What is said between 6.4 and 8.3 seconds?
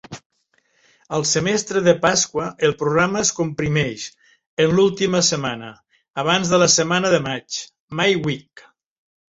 de la Setmana de maig ('May